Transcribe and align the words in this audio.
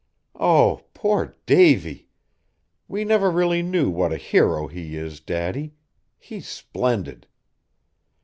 Oh! 0.39 0.85
poor 0.95 1.37
Davy. 1.45 2.07
We 2.87 3.05
never 3.05 3.29
really 3.29 3.61
knew 3.61 3.87
what 3.91 4.11
a 4.11 4.17
hero 4.17 4.65
he 4.65 4.97
is, 4.97 5.19
Daddy. 5.19 5.75
He's 6.17 6.47
splendid!" 6.47 7.27